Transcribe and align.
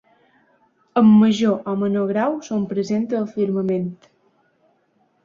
En 1.01 1.11
major 1.23 1.59
o 1.73 1.75
menor 1.81 2.07
grau, 2.11 2.37
són 2.47 2.63
presents 2.71 3.13
al 3.19 3.29
firmament. 3.35 3.85